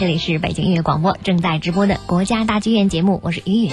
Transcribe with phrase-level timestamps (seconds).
[0.00, 3.72] 这里是北京音乐广播正在直播的国家大剧院节目，我是于云。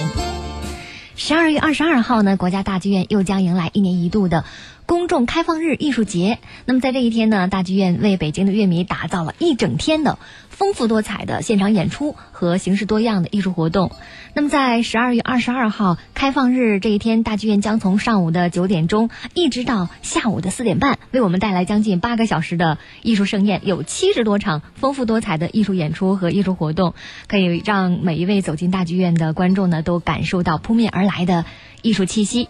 [1.16, 4.44] 十二月二十二号呢，国家大剧院又将迎来一年一度的
[4.88, 6.38] 公众开放日艺术节。
[6.64, 10.18] 那么在这一天呢，大剧院为北京的乐迷打造了一整天的。
[10.48, 13.92] 丰富多彩的现场演出和形式多样的艺术活动。
[14.34, 26.94] 那么，在十二月二十二号开放日这一天，大剧院将从上午的九点钟一直到下午的四点半，为我们带来将近八个小时的艺术盛宴，有七十多场丰富多彩的艺术演出和艺术活动，
[27.28, 31.44] 可以让每一位走进大剧院的观众呢，都感受到扑面而来的
[31.82, 32.48] 艺术气息。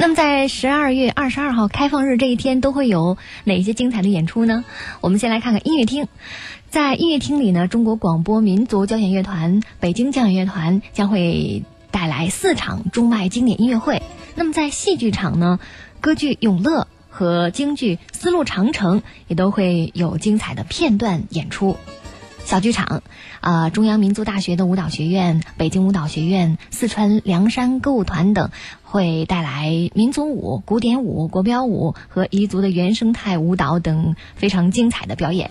[0.00, 4.64] 那么，在十二月二十二号开放日这一天，都会有哪些精彩的演出呢？
[5.00, 6.06] 我们先来看看音乐厅。
[6.70, 14.00] 在音乐厅里呢，中国广播民族交响乐团、北京交响乐团将会带来四场中外经典音乐会。
[14.36, 15.58] 那么，在戏剧场呢，
[16.00, 21.76] 歌剧《永乐》和京剧《丝路长城》也都会有精彩的片段演出。
[22.48, 23.02] 小剧场，
[23.42, 28.48] 啊，中央民族大学的舞蹈学院、北京舞蹈学院、四川凉山歌舞团等
[28.82, 35.50] 会带来民族舞、古典舞、国标舞和彝族的原生态舞蹈等非常精彩的表演。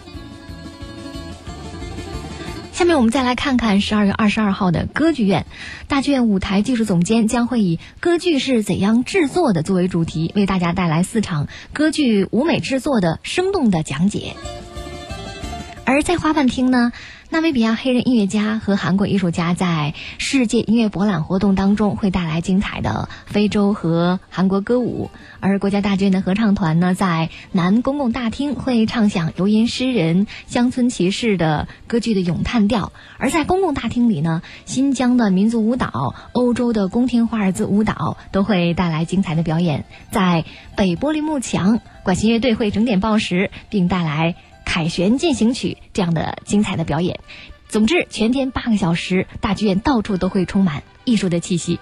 [2.73, 5.45] 下面我们再来看看十二月二十二号的歌剧院，
[5.87, 14.33] 大剧院舞台技术总监将会以“歌剧是怎样制作的”作为主题，为大家带来四场歌剧舞美制作的生动的讲解。
[15.87, 16.91] 而在花瓣厅呢，
[17.29, 25.09] 纳米比亚黑人音乐家和韩国艺术家在世界音乐博览活动当中会带来精彩的非洲和韩国歌舞。
[25.39, 32.91] 而国家大剧院的合唱团呢，在南公共大厅会唱响游吟诗人、乡村骑士的歌剧的咏叹调。
[33.17, 39.85] 而在公共大厅里呢，新疆的民族舞蹈、欧洲的宫廷华尔兹舞蹈都会带来精彩的表演。
[40.11, 40.43] 在
[40.75, 44.35] 北玻璃幕墙，管弦乐队会整点报时，并带来。
[44.67, 47.21] 凯旋进行曲这样的精彩的表演，
[47.69, 51.79] 总之全天八个小时，大剧院到处都会充满艺术的气息。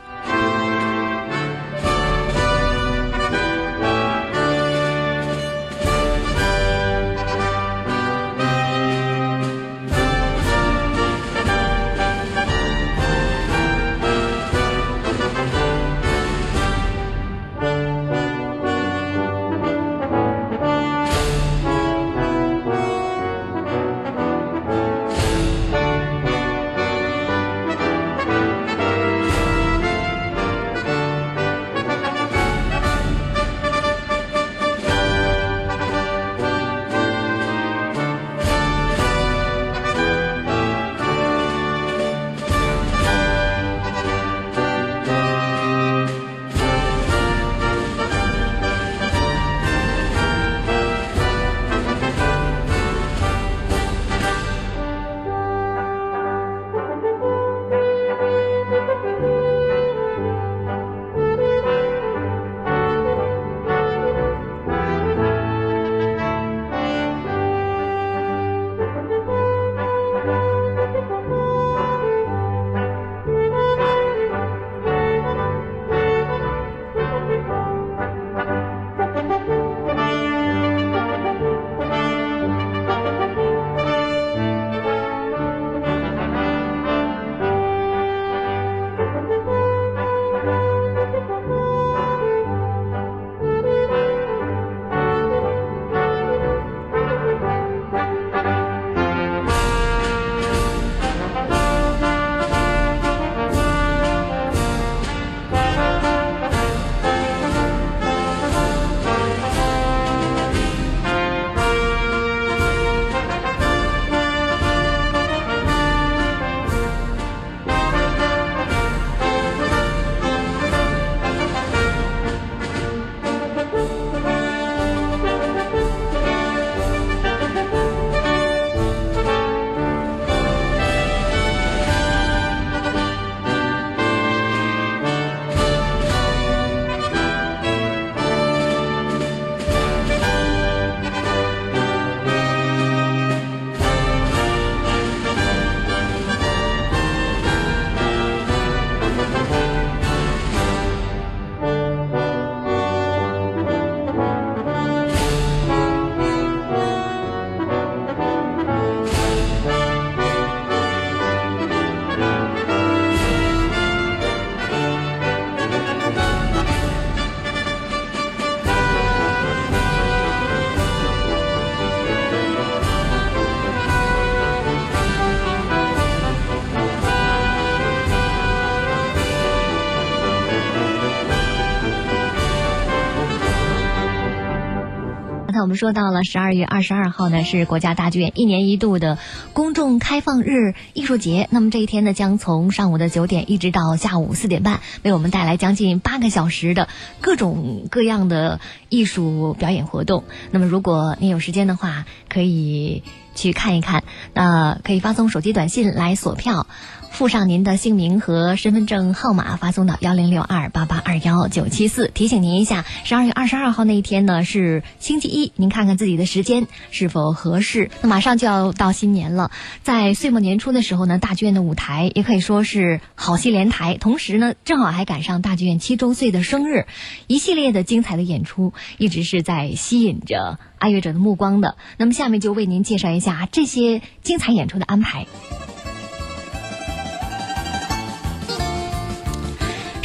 [185.66, 189.18] 我们说到了十二月二十二号呢，是国家大剧院一年一度的
[189.54, 191.48] 公众开放日艺术节。
[191.50, 196.88] 那么这一天呢，将从上午的九点一直到下午四点半，为我们带来将近八个小时的
[197.20, 198.60] 各种各样的
[198.90, 200.26] 艺术表演活动。
[200.52, 203.02] 那么如果您有时间的话，可以
[203.34, 204.04] 去看一看。
[204.36, 206.68] 那可以发送手机短信来索票。
[207.16, 212.10] 附上您的姓名和身份证号码，发送到幺零六二八八二幺九七四。
[212.10, 217.90] 提醒您一下，十二月二十二号那一天呢是星期一，您看看自己的时间是否合适。
[218.02, 219.50] 那马上就要到新年了，
[219.82, 226.86] 在岁末年初的时候呢，大剧院的舞台也可以说是好戏连台，同时呢，正好还赶上大剧院七周岁的生日，
[227.28, 231.78] 一系列的精彩的演出一直是在吸引着爱乐者的目光的。
[231.96, 235.26] 那么下面就为您介绍一下这些精彩演出的安排。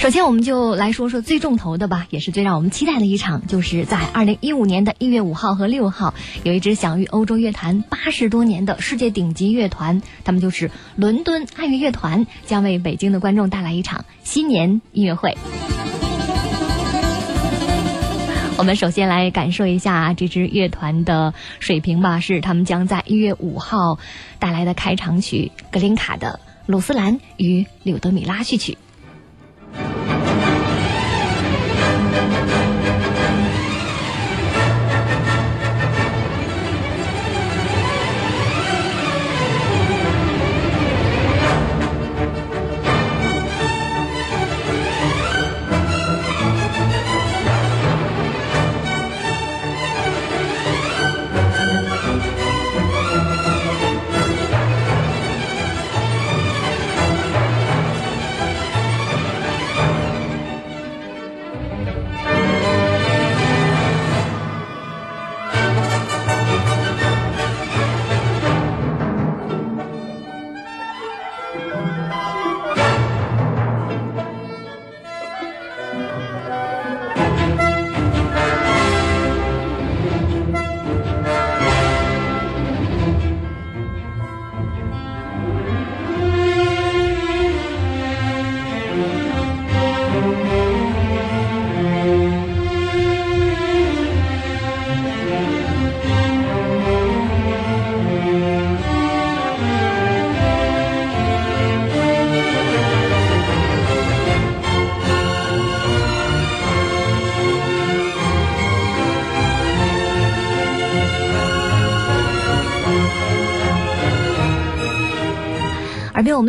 [0.01, 15.37] 首先，我们就来说说最重头的吧，也是最让我们期待的一场，就是在二零一五年的一月五号和六号，有一支享誉欧洲乐坛八十多年的世界顶级乐团，他们就是伦敦爱乐乐团，将为北京的观众带来一场新年音乐会。
[18.57, 23.99] 我们首先来感受一下这支乐团的水平吧，是他们将在一月五号
[24.39, 28.79] 带来的开场曲——格林卡的《鲁斯兰与柳德米拉》序曲。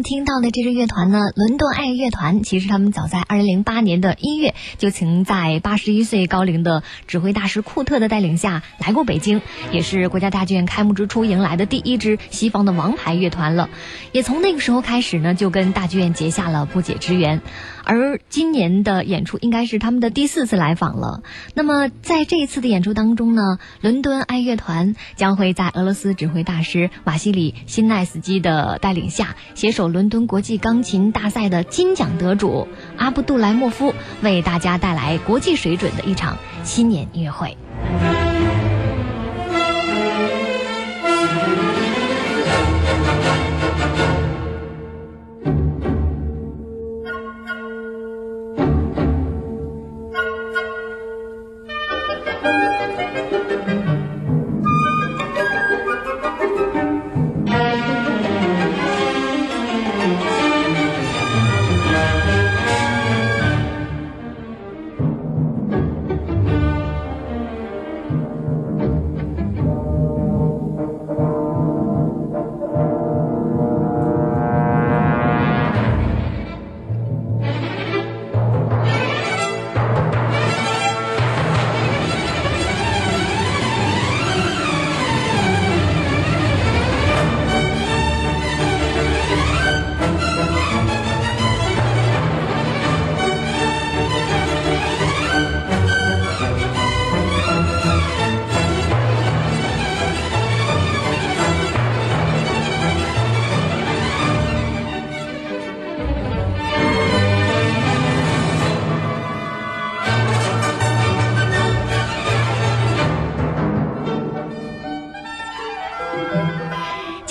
[0.04, 13.70] 听到的这支乐团呢，伦敦爱乐团，其实他们早在二零零八年的一月，就曾在八十一岁高龄的指挥大师库特的带领下来过北京，也是国家大剧院开幕之初迎来的第一支西方的王牌乐团了。
[14.12, 17.42] 也从那个时候开始呢，就跟大剧院结下了不解之缘。
[17.84, 21.24] 而今年的演出应该是他们的第四次来访了。
[21.54, 32.68] 那么在这一次的演出当中呢，伦敦爱乐团将会在俄罗斯指挥大师瓦西里辛奈斯基的带领下，携手伦敦国际钢琴大赛的金奖得主
[32.98, 37.58] 阿布杜莱莫夫，为大家带来国际水准的一场新年音乐会。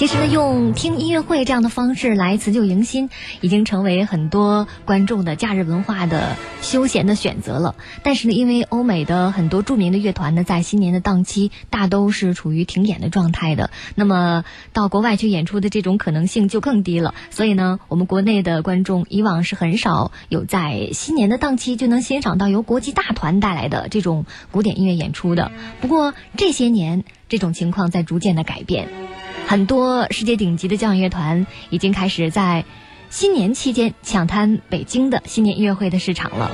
[0.01, 3.11] 其实呢，用听音乐会这样的方式来辞旧迎新，
[3.43, 7.75] 已经成为很多观众的假日文化的休闲的选择了。
[8.03, 14.43] 但是呢，因为欧美的很多著名的乐团呢，在新年的档期大都是处于停演的状态的，那么
[14.73, 17.15] 到国外去演出的这种可能性就更低了。
[17.29, 25.53] 所以呢，我们国内的观众以往是很少有在新年的档期就能欣赏到由国际大团带来的这种古典音乐演出的。
[25.83, 28.89] 不过这些年，这种情况在逐渐的改变。
[29.47, 32.65] 很多世界顶级的交响乐团已经开始在
[33.09, 36.51] 新年期间抢滩北京的新年音乐会的市场了。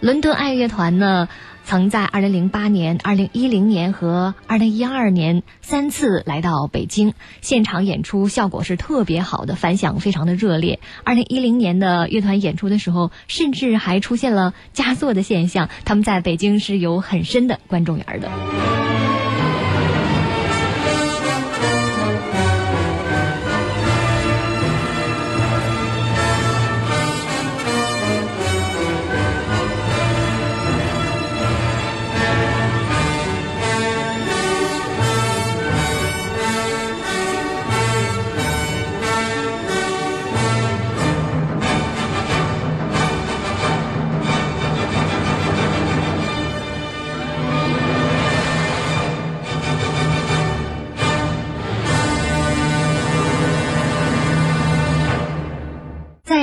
[0.00, 1.28] 伦敦爱乐团呢，
[1.66, 10.80] 曾在2008年、2010年和2012年三次来到北京，现场演出效果是特别好的，反响非常的热烈。
[11.04, 18.69] 2010年的乐团演出的时候，甚至还出现了加座的现象，他们在北京是有很深的观众缘的。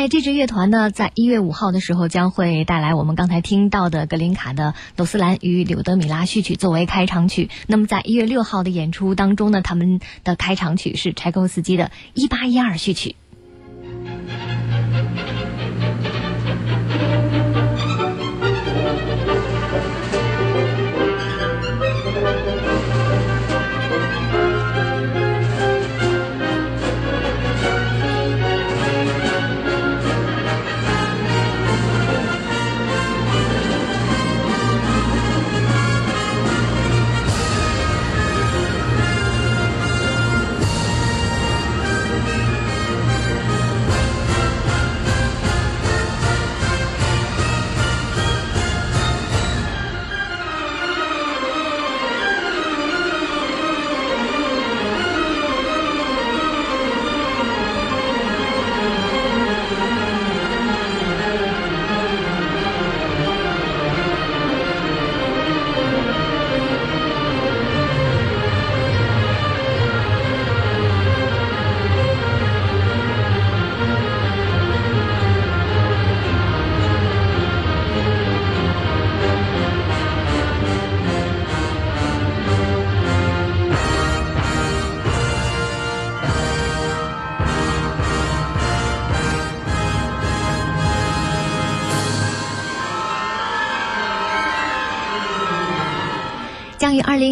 [0.09, 7.49] 这支乐团呢，在一月五号的时候将会带来我们刚才听到的格林卡的《罗斯兰与柳德米拉》序曲作为开场曲。
[7.67, 13.15] 那么在一月六号的演出当中呢，他们的开场曲是柴可夫斯基的《一八一二》序曲。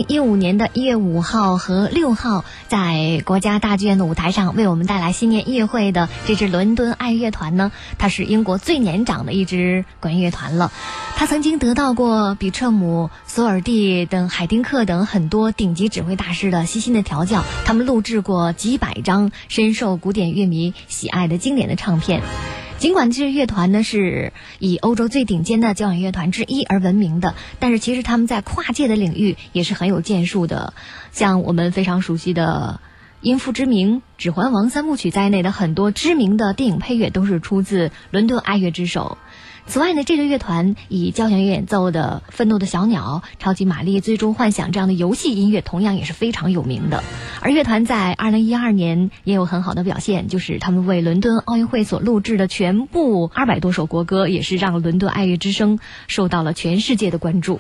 [0.08, 10.72] 一五年的一月五号和六号在国家大剧院的舞台上为我们带来新年音乐会的这支伦敦爱乐团呢，它是英国最年长的一支管乐乐团了。
[11.16, 22.22] 它曾经得到过比彻姆、索尔蒂等海丁克等很多顶级指挥大师的悉心的调教，他们录制过几百张深受古典乐迷喜爱的经典的唱片。
[22.78, 30.74] 尽管这支乐团呢是以欧洲最顶尖的交响乐团之一而闻名的，但是其实他们在跨界的领域也是很有建树的。
[31.12, 32.80] 像我们非常熟悉的
[33.22, 39.18] 《音符之名》《指环王》三部曲在内的很多知名的电影配乐都是出自伦敦爱乐之手。
[39.68, 47.04] 此外呢，这个乐团以交响乐演奏的《愤怒的小鸟》《超级玛丽最终幻想》这样的游戏音乐，同样也是非常有名的。
[47.42, 57.60] 而乐团在二零一二年也有很好的表现，就是他们为伦敦奥运会所录制的全部二百多首国歌，也是让伦敦爱乐之声受到了全世界的关注。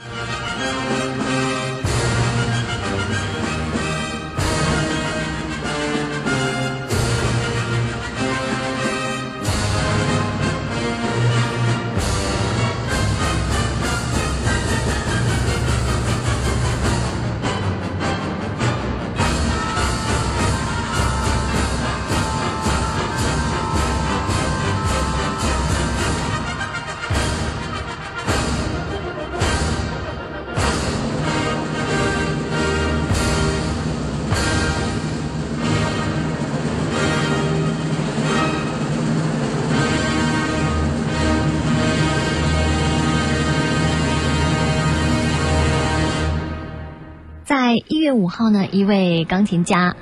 [47.87, 49.95] 一月五号呢，一位钢琴家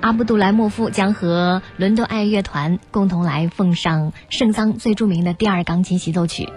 [0.00, 6.48] 阿布杜莱莫夫将和伦敦爱乐团共同来奉上圣桑最著名的第二钢琴协奏曲。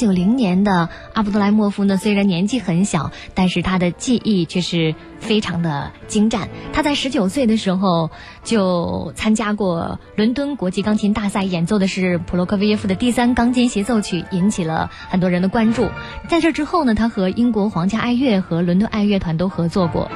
[0.00, 6.48] 九零年的阿卜杜莱莫夫呢，虽然年纪很小，但是他的技艺却是非常的精湛。
[6.72, 8.10] 他在十九岁的时候
[8.42, 15.90] 就参加过伦敦国际钢琴大赛，演奏的是普罗科菲耶夫的第三钢琴协奏曲，引起了很多人的关注。
[16.30, 20.10] 在这之后呢，他和英国皇家爱乐和伦敦爱乐团都合作过。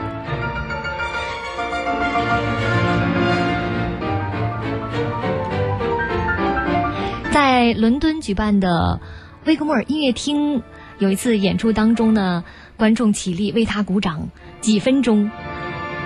[7.32, 9.00] 在伦敦举办的
[9.46, 10.62] 威格莫尔音乐厅
[10.98, 12.44] 有一次演出当中呢，
[12.76, 15.30] 观众起立为他鼓掌几分钟。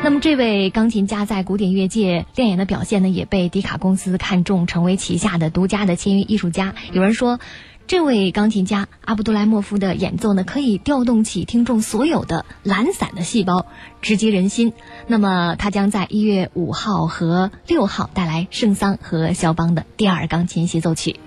[0.03, 6.75] 那么，这位钢琴家在古典乐界亮眼的表现呢，也被迪卡公司看中，成为旗下的独家的签约艺术家。
[6.93, 7.39] 有人说，
[7.87, 13.67] 这位钢琴家阿卜杜莱莫夫的演奏呢，可以调动起听众所有的懒散的细胞，
[14.03, 14.73] 直击人心。
[15.07, 21.21] 那么，他将在一月五号和六号带来圣桑和肖邦的第二钢琴协奏曲。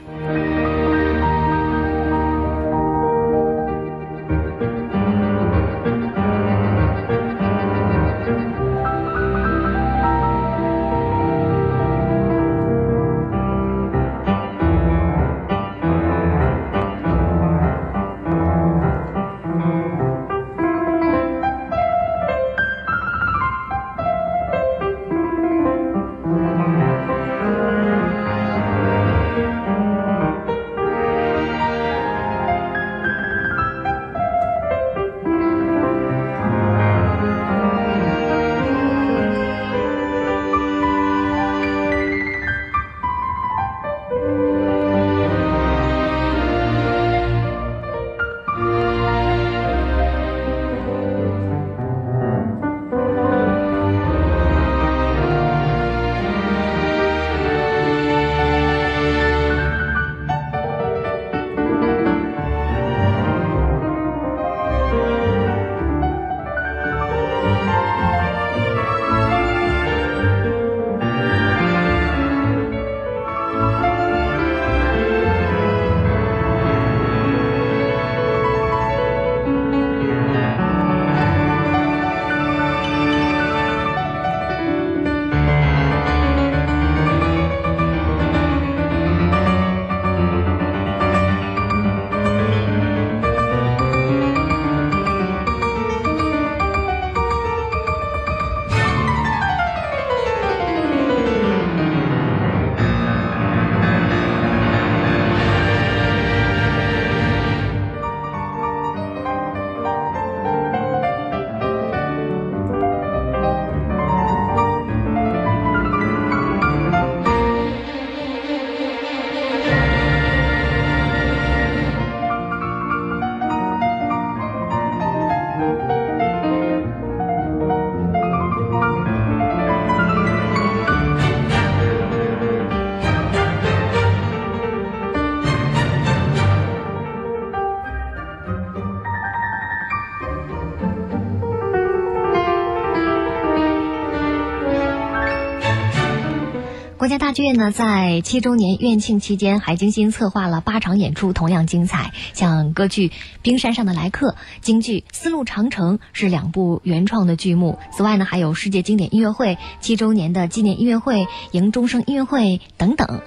[147.12, 152.14] 家大剧院呢，在七周年院庆期间，还精心策划了八场演出，同样精彩。
[152.32, 153.10] 像歌剧
[153.42, 157.80] 《冰山上的来客》、京剧《丝路长城》是两部原创的剧目。
[157.92, 163.20] 此外呢，还有世界经典音乐会、七周年的纪念音乐会、迎终生音乐会等等。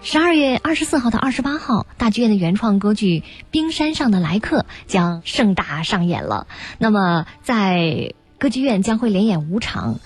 [0.00, 3.20] 十二月二十四号到二十八号，大剧院的原创歌剧
[3.50, 6.46] 《冰山上的来客》将盛大上演了。
[6.78, 9.98] 那么，在歌剧院将会连演五场。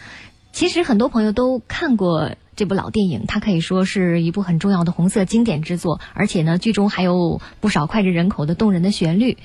[0.51, 2.31] 其实很多朋友都看过。
[2.59, 9.39] 这部老电影，它可以说是一部很重要的红色经典之作，而且呢，剧中还有不少脍炙人口的动人的旋律，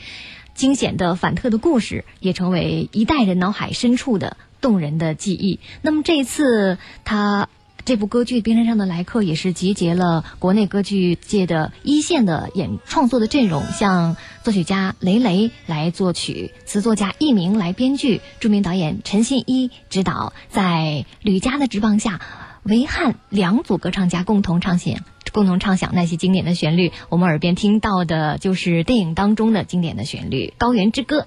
[0.55, 5.59] 惊险的反特的故事，也成为一代人脑海深处的动人的记忆。
[5.83, 7.49] 那么这一次，他。
[7.85, 22.21] 这部歌剧《冰山上的来客》也是集结了国内歌剧界的一线的演创作的阵容，像作曲家雷雷来作曲，词作家佚名来编剧，著名导演陈新一执导，在吕嘉的执棒下，
[22.63, 24.95] 维汉两组歌唱家共同唱响，
[25.31, 26.91] 共同唱响那些经典的旋律。
[27.09, 31.21] 我们耳边听到的就是电影当中的经典的旋律《高原之歌》。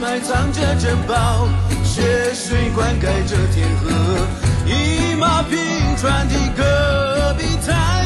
[0.00, 1.46] 埋藏着珍宝，
[1.84, 3.90] 血水灌溉着天河，
[4.66, 5.56] 一马平
[5.96, 8.04] 川的戈壁滩。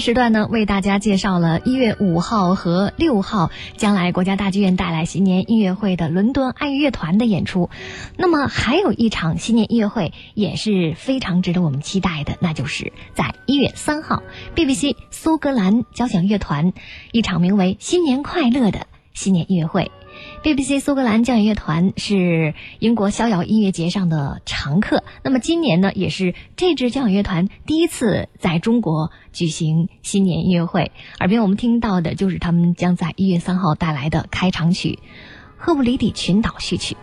[0.00, 7.68] 时段呢，为大家介绍了一月五号和六号将来国家大剧院带来新年音乐会的伦敦爱乐乐团的演出。
[8.16, 14.22] 那么还有一场新年音乐会也是非常值得我们期待的，那就是在一月三号
[14.56, 16.72] ，BBC 苏格兰交响乐团
[17.12, 19.90] 一场名为“新年快乐”的新年音乐会。
[20.42, 25.04] BBC 苏格兰交响乐团是英国逍遥音乐节上的常客。
[25.22, 30.92] 那么今年呢，也是这支交响乐团第一次在中国举行新年音乐会。
[31.18, 34.98] 耳边我们听到的就是他们将在一月三号带来的开场曲
[35.56, 36.94] 《赫布里底群岛序曲》。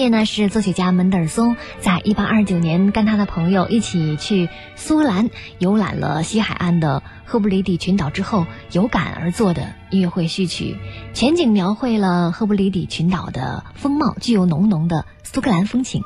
[0.00, 10.78] 这呢，是作曲家门德尔松在一八二九年跟他的朋友一起去苏格兰游览了西海岸的赫布里底群岛之后有感而作的音乐会序曲，
[11.12, 16.02] 全景描绘了赫布里底群岛的风貌，具有浓浓的苏格兰风情。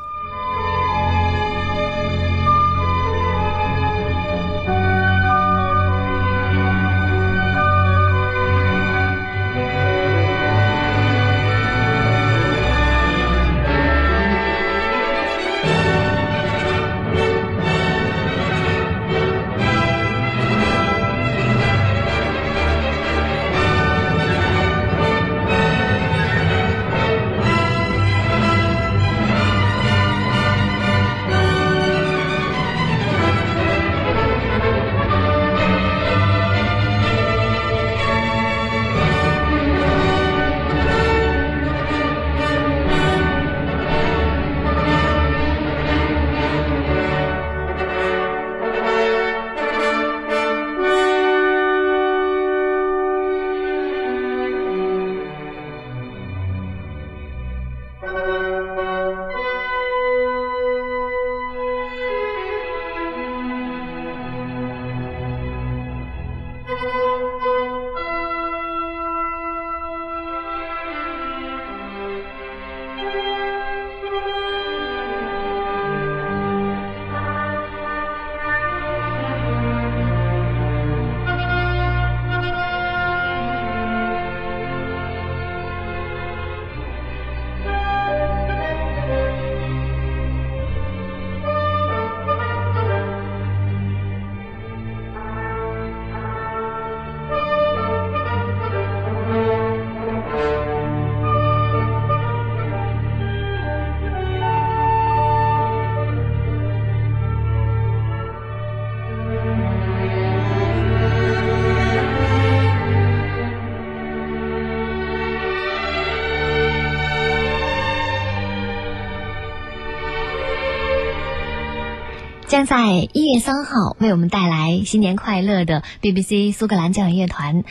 [122.55, 127.65] 将在一月三号为我们带来新年快乐的 BBC 苏格兰交响乐团。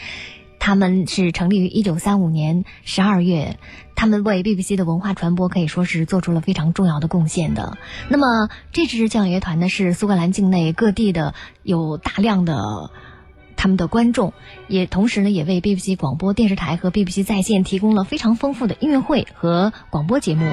[0.60, 3.58] 他们是成立于一九三五年十二月，
[3.96, 7.78] 他们为 BBC 的文化传播可以说是做出了非常重要的贡献的。
[8.10, 12.92] 那么这支交响乐团呢，是苏格兰境内各地的有大量的
[13.56, 14.34] 他们的观众，
[14.68, 20.52] 也同时呢也为 BBC 广播电视台和 BBC 在线提供了非常丰富的音乐会和广播节目。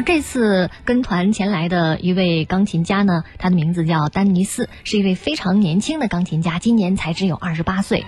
[0.00, 8.06] 而这次跟团前来的一位钢琴家呢，他的名字叫丹尼斯，是一位非常年轻的钢琴家，今年才只有二十八岁。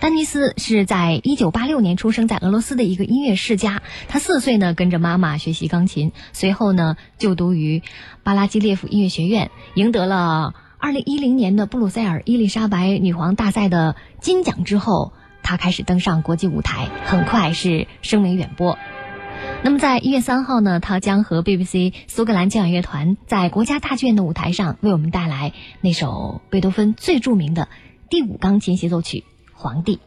[0.00, 7.82] 丹尼斯是在一九八六年出生在俄罗斯的一个音乐世家，他四岁呢跟着妈妈学习钢琴，随后呢就读于
[8.22, 18.76] 巴拉基列夫音乐学院，赢得了二零一零年的布鲁塞尔伊丽莎白女皇大赛的金奖之后，他开始登上国际舞台，很快是声名远播。
[19.64, 27.70] 那么，在一月三号呢，他将和 BBC 苏格兰交响乐团在国家大剧院的舞台上，为我们带来那首贝多芬最著名的
[28.10, 29.20] 第五钢琴协奏曲
[29.54, 30.00] 《皇帝》。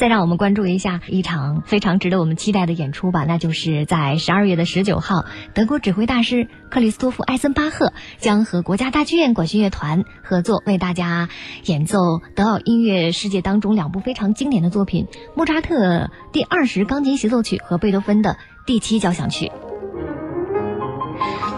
[0.00, 11.28] 再让我们关注一下一场非常值得我们期待的演出吧，那就是在十二月的十九号，德国指挥大师克里斯托夫·艾森巴赫将和国家大剧院管弦乐团合作，为大家
[11.66, 11.98] 演奏
[12.34, 19.52] 德奥音乐世界当中两部非常经典的作品——莫扎特第二十钢琴协奏曲和贝多芬的第七交响曲。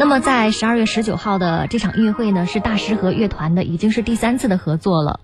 [0.00, 5.20] 那么，在十二月十九号的这场音乐会呢，是大师和乐团的已经是第三次的合作了。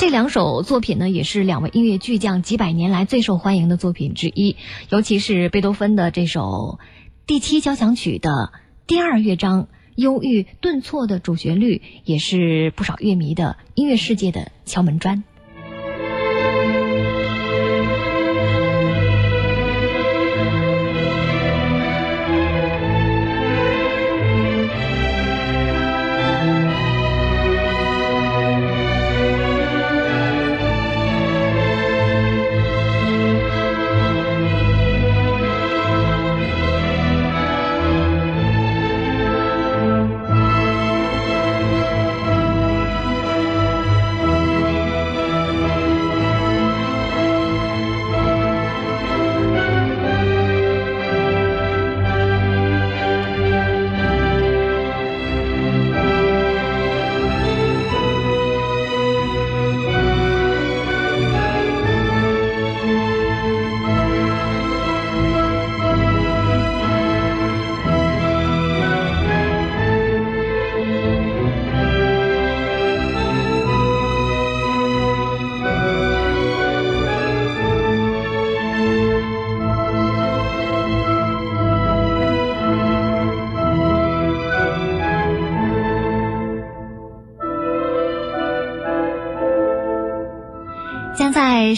[0.00, 4.56] 这两首作品呢，也是两位音乐巨匠几百年来最受欢迎的作品之一。
[4.88, 6.78] 尤其是贝多芬的这首
[7.26, 8.50] 第七交响曲的
[8.86, 15.22] 第二乐章忧郁顿挫的主旋律，也是不少乐迷的音乐世界的敲门砖。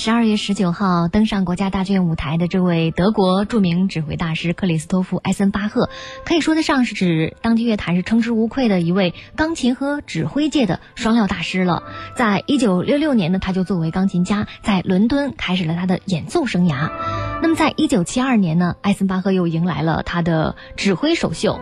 [0.04, 5.90] 十二月十九号登上国家大剧院舞台的这位德国著名指挥大师克里斯托夫·埃森巴赫，
[6.24, 11.84] 可以说得上是指当今乐坛是称之无愧的一位钢琴和指挥界的双料大师了。
[12.16, 16.90] 在一九六六年呢，他就作为钢琴家在伦敦开始了他的演奏生涯。
[17.40, 21.60] 那么，在一九七二年呢，埃森巴赫又迎来了他的指挥首秀。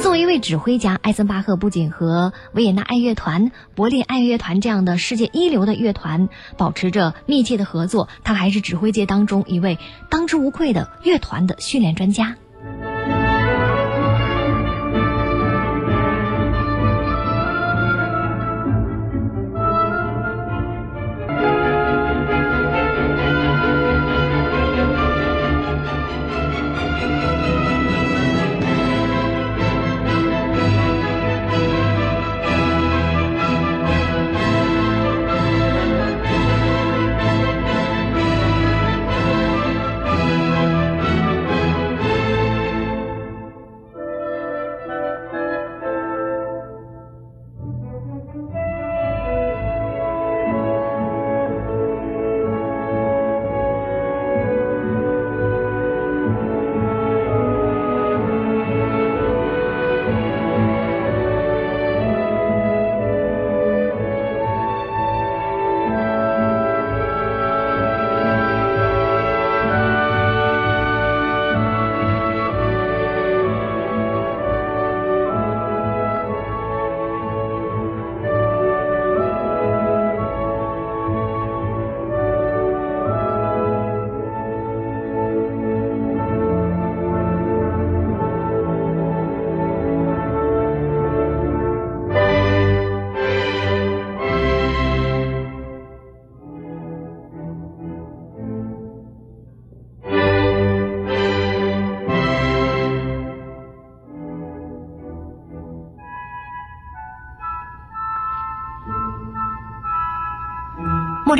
[0.00, 9.78] 作为一位指挥家，艾森巴赫不仅和维也纳爱乐团、柏林爱乐团这样的世界一流的乐团保持着密切的合作，他还是指挥界当中一位
[10.10, 12.36] 当之无愧的乐团的训练专家。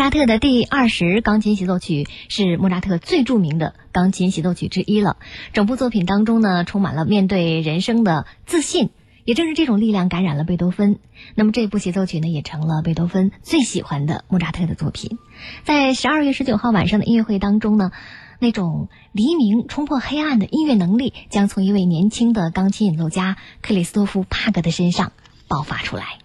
[0.03, 5.17] 莫扎特的第二十钢琴协奏曲是莫扎特最著名的钢琴协奏曲之一了。
[5.53, 8.91] 整部作品当中呢，充满了面对人生的自信，
[9.25, 10.99] 也正是这种力量感染了贝多芬。
[11.37, 15.19] 那么这部协奏曲呢，也成了贝多芬最喜欢的莫扎特的作品。
[15.63, 17.93] 在十二月十九号晚上的音乐会当中呢，
[18.41, 25.13] 那种黎明冲破黑暗的音乐能力，将从一位年轻的钢琴演奏家克里斯托夫·帕格的身上
[25.47, 26.19] 爆发出来。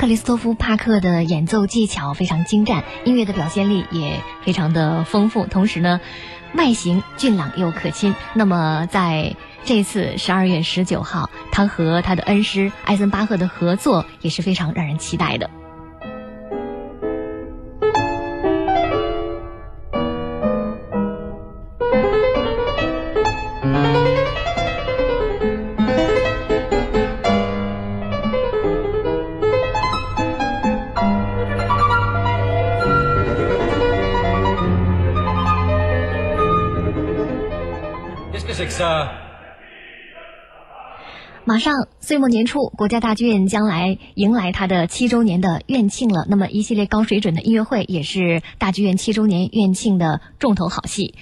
[0.00, 6.00] 克里斯托夫·帕克的演奏技巧非常精湛，音乐的表现力也非常的丰富，同时呢，
[6.54, 8.14] 外形俊朗又可亲。
[8.32, 9.36] 那么在
[9.66, 15.50] 这次十二月十九号，他和他的恩师艾森巴赫的合作也是非常让人期待的。
[41.50, 46.24] 马上岁末年初，国家大剧院将来迎来它的七周年的院庆了。
[46.28, 51.16] 那么，一系列高水准的音乐会也是大剧院七周年院庆的重头好戏。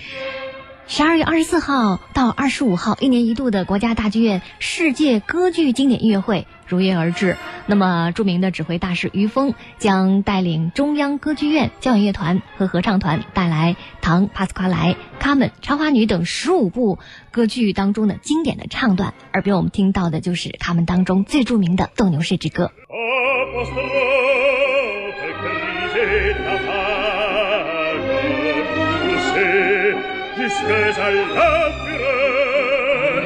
[0.91, 7.37] 十二月二十四号到二十五号，一年一度的国家大剧院世界歌剧经典音乐会如约而至。
[7.67, 16.99] 那么，著名的指挥大师于峰将带领中央歌剧院交响乐团和合唱团，带来《唐帕斯夸莱》《卡门》《茶花女》等十五部
[17.33, 19.13] 歌剧当中的经典的唱段。
[19.35, 22.65] 耳边我们听到的就是卡门当中最著名的《斗牛士之歌》。
[30.49, 33.23] puisque à la fureur,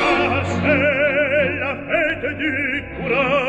[0.00, 3.43] Ah, c'est la fête du courage.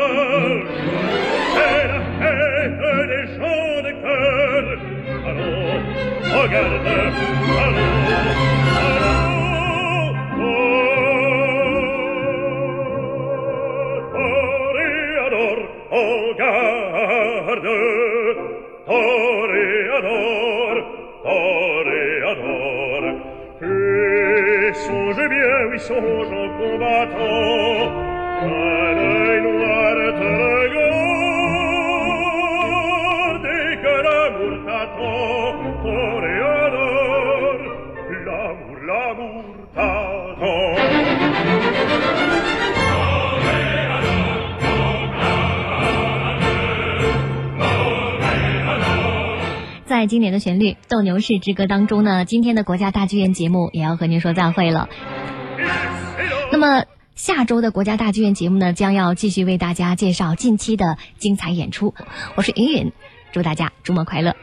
[50.16, 54.88] 经典的旋律《斗牛士之歌》当中呢，今天的国家大剧院节目也要和您说再会了。
[56.50, 61.92] 那么下周的国家大剧院节目呢，将要继续为大家介绍近期的精彩演出。
[62.34, 62.92] 我是云云，
[63.30, 64.34] 祝大家周末快乐。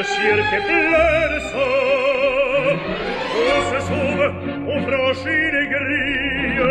[0.00, 1.66] de cirque perso.
[3.48, 4.32] On se sauve
[4.72, 6.62] on franchit les grilles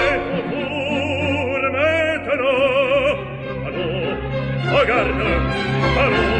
[0.00, 3.16] et on tourne maintenant
[3.66, 5.22] allons regarde
[6.04, 6.33] allons